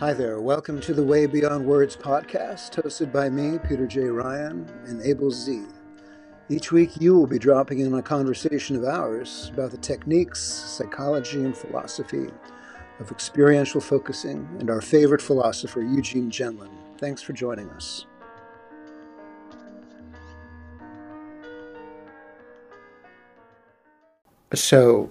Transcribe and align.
Hi 0.00 0.12
there. 0.12 0.40
Welcome 0.40 0.80
to 0.82 0.94
the 0.94 1.02
Way 1.02 1.26
Beyond 1.26 1.66
Words 1.66 1.96
podcast, 1.96 2.80
hosted 2.80 3.10
by 3.10 3.28
me, 3.28 3.58
Peter 3.58 3.84
J. 3.84 4.02
Ryan, 4.02 4.64
and 4.86 5.02
Abel 5.02 5.28
Z. 5.28 5.64
Each 6.48 6.70
week, 6.70 7.00
you 7.00 7.16
will 7.16 7.26
be 7.26 7.40
dropping 7.40 7.80
in 7.80 7.92
a 7.92 8.00
conversation 8.00 8.76
of 8.76 8.84
ours 8.84 9.50
about 9.52 9.72
the 9.72 9.76
techniques, 9.78 10.38
psychology, 10.38 11.42
and 11.42 11.56
philosophy 11.56 12.28
of 13.00 13.10
experiential 13.10 13.80
focusing 13.80 14.48
and 14.60 14.70
our 14.70 14.80
favorite 14.80 15.20
philosopher, 15.20 15.82
Eugene 15.82 16.30
Gendlin. 16.30 16.70
Thanks 16.98 17.20
for 17.20 17.32
joining 17.32 17.68
us. 17.70 18.06
So, 24.54 25.10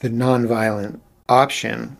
the 0.00 0.10
nonviolent 0.10 1.00
option 1.30 1.96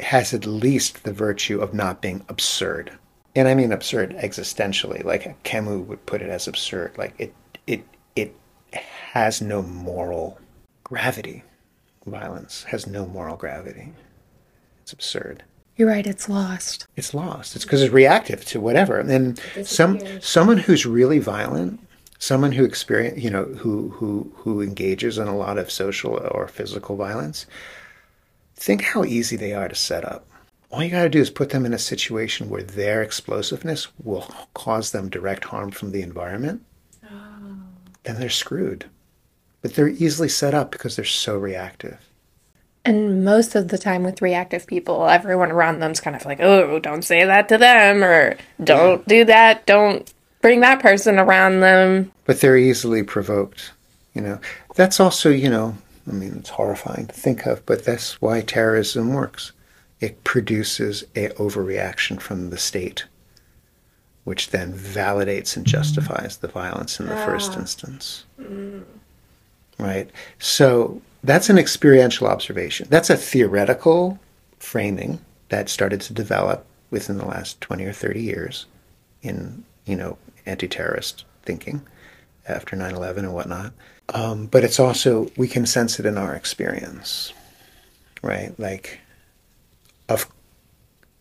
has 0.00 0.32
at 0.32 0.46
least 0.46 1.04
the 1.04 1.12
virtue 1.12 1.60
of 1.60 1.74
not 1.74 2.00
being 2.00 2.24
absurd. 2.28 2.92
And 3.34 3.48
I 3.48 3.54
mean 3.54 3.72
absurd 3.72 4.16
existentially, 4.16 5.04
like 5.04 5.42
Camus 5.42 5.86
would 5.86 6.06
put 6.06 6.22
it 6.22 6.30
as 6.30 6.48
absurd. 6.48 6.96
Like 6.96 7.14
it 7.18 7.34
it 7.66 7.84
it 8.16 8.34
has 8.72 9.40
no 9.40 9.62
moral 9.62 10.38
gravity. 10.84 11.44
Violence 12.06 12.64
has 12.64 12.86
no 12.86 13.06
moral 13.06 13.36
gravity. 13.36 13.92
It's 14.82 14.92
absurd. 14.92 15.44
You're 15.76 15.88
right, 15.88 16.06
it's 16.06 16.28
lost. 16.28 16.86
It's 16.96 17.14
lost. 17.14 17.54
It's 17.54 17.64
because 17.64 17.82
it's 17.82 17.92
reactive 17.92 18.44
to 18.46 18.60
whatever. 18.60 18.98
And 18.98 19.38
some 19.62 20.00
someone 20.20 20.58
who's 20.58 20.86
really 20.86 21.20
violent, 21.20 21.78
someone 22.18 22.52
who 22.52 22.64
experience 22.64 23.22
you 23.22 23.30
know, 23.30 23.44
who 23.44 23.90
who 23.90 24.32
who 24.36 24.60
engages 24.60 25.18
in 25.18 25.28
a 25.28 25.36
lot 25.36 25.58
of 25.58 25.70
social 25.70 26.18
or 26.32 26.48
physical 26.48 26.96
violence, 26.96 27.46
think 28.58 28.82
how 28.82 29.04
easy 29.04 29.36
they 29.36 29.54
are 29.54 29.68
to 29.68 29.74
set 29.74 30.04
up. 30.04 30.26
All 30.70 30.82
you 30.82 30.90
got 30.90 31.04
to 31.04 31.08
do 31.08 31.20
is 31.20 31.30
put 31.30 31.50
them 31.50 31.64
in 31.64 31.72
a 31.72 31.78
situation 31.78 32.50
where 32.50 32.62
their 32.62 33.02
explosiveness 33.02 33.88
will 34.02 34.22
cause 34.52 34.92
them 34.92 35.08
direct 35.08 35.44
harm 35.44 35.70
from 35.70 35.92
the 35.92 36.02
environment. 36.02 36.62
Oh. 37.04 37.62
Then 38.02 38.20
they're 38.20 38.28
screwed. 38.28 38.84
But 39.62 39.74
they're 39.74 39.88
easily 39.88 40.28
set 40.28 40.54
up 40.54 40.70
because 40.70 40.96
they're 40.96 41.04
so 41.04 41.38
reactive. 41.38 41.98
And 42.84 43.24
most 43.24 43.54
of 43.54 43.68
the 43.68 43.78
time 43.78 44.02
with 44.02 44.22
reactive 44.22 44.66
people, 44.66 45.08
everyone 45.08 45.50
around 45.50 45.80
them's 45.80 46.00
kind 46.00 46.16
of 46.16 46.24
like, 46.24 46.40
oh, 46.40 46.78
don't 46.78 47.02
say 47.02 47.24
that 47.24 47.48
to 47.48 47.58
them, 47.58 48.04
or 48.04 48.36
don't 48.62 49.06
do 49.08 49.24
that, 49.24 49.66
don't 49.66 50.12
bring 50.40 50.60
that 50.60 50.80
person 50.80 51.18
around 51.18 51.60
them. 51.60 52.12
But 52.24 52.40
they're 52.40 52.56
easily 52.56 53.02
provoked. 53.02 53.72
You 54.14 54.22
know, 54.22 54.40
that's 54.74 55.00
also, 55.00 55.30
you 55.30 55.50
know, 55.50 55.76
I 56.08 56.12
mean, 56.12 56.36
it's 56.38 56.50
horrifying 56.50 57.06
to 57.06 57.14
think 57.14 57.46
of, 57.46 57.64
but 57.66 57.84
that's 57.84 58.20
why 58.20 58.40
terrorism 58.40 59.12
works. 59.12 59.52
It 60.00 60.24
produces 60.24 61.02
a 61.14 61.28
overreaction 61.30 62.20
from 62.20 62.50
the 62.50 62.58
state, 62.58 63.04
which 64.24 64.50
then 64.50 64.72
validates 64.72 65.56
and 65.56 65.66
justifies 65.66 66.36
the 66.36 66.48
violence 66.48 67.00
in 67.00 67.06
the 67.06 67.16
first 67.16 67.56
instance. 67.56 68.24
Mm. 68.40 68.84
Right? 69.78 70.10
So 70.38 71.02
that's 71.22 71.50
an 71.50 71.58
experiential 71.58 72.26
observation. 72.26 72.86
That's 72.90 73.10
a 73.10 73.16
theoretical 73.16 74.18
framing 74.58 75.20
that 75.48 75.68
started 75.68 76.00
to 76.02 76.12
develop 76.12 76.64
within 76.90 77.18
the 77.18 77.26
last 77.26 77.60
20 77.60 77.84
or 77.84 77.92
30 77.92 78.22
years 78.22 78.66
in, 79.22 79.64
you 79.84 79.96
know, 79.96 80.16
anti-terrorist 80.46 81.24
thinking 81.42 81.82
after 82.48 82.76
9/11 82.76 83.18
and 83.18 83.34
whatnot. 83.34 83.72
Um, 84.14 84.46
but 84.46 84.64
it's 84.64 84.80
also 84.80 85.30
we 85.36 85.48
can 85.48 85.66
sense 85.66 85.98
it 86.00 86.06
in 86.06 86.16
our 86.16 86.34
experience, 86.34 87.32
right? 88.22 88.58
Like, 88.58 89.00
of 90.08 90.28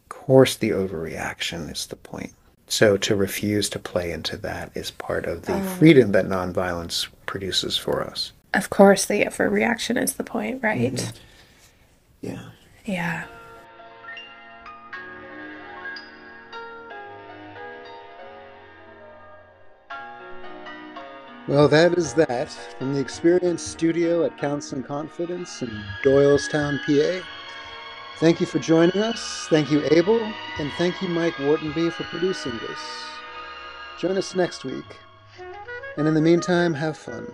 course, 0.09 0.55
the 0.55 0.71
overreaction 0.71 1.71
is 1.71 1.87
the 1.87 1.95
point. 1.95 2.33
So 2.67 2.97
to 2.97 3.15
refuse 3.15 3.69
to 3.69 3.79
play 3.79 4.11
into 4.11 4.37
that 4.37 4.71
is 4.75 4.91
part 4.91 5.25
of 5.25 5.43
the 5.43 5.55
oh. 5.55 5.63
freedom 5.63 6.11
that 6.11 6.25
nonviolence 6.25 7.07
produces 7.25 7.77
for 7.77 8.03
us. 8.03 8.33
Of 8.53 8.69
course, 8.69 9.05
the 9.05 9.23
overreaction 9.25 10.01
is 10.01 10.13
the 10.13 10.23
point, 10.23 10.63
right? 10.63 10.93
Mm-hmm. 10.93 11.17
Yeah. 12.21 12.43
Yeah. 12.85 13.23
Well, 21.47 21.69
that 21.69 21.97
is 21.97 22.13
that 22.15 22.51
from 22.77 22.93
the 22.93 22.99
Experience 22.99 23.63
Studio 23.63 24.25
at 24.25 24.37
Counseling 24.37 24.83
Confidence 24.83 25.61
in 25.61 25.69
Doylestown, 26.03 26.77
PA. 26.85 27.25
Thank 28.19 28.41
you 28.41 28.45
for 28.45 28.59
joining 28.59 28.97
us. 29.01 29.47
Thank 29.49 29.71
you, 29.71 29.81
Abel, 29.91 30.19
and 30.59 30.71
thank 30.77 31.01
you, 31.01 31.07
Mike 31.07 31.35
Whartonby, 31.35 31.93
for 31.93 32.03
producing 32.05 32.51
this. 32.57 32.79
Join 33.97 34.17
us 34.17 34.35
next 34.35 34.65
week. 34.65 34.97
And 35.95 36.05
in 36.05 36.15
the 36.15 36.21
meantime, 36.21 36.73
have 36.73 36.97
fun. 36.97 37.31